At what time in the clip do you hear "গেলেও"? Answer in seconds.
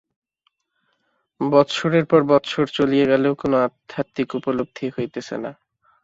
3.05-3.33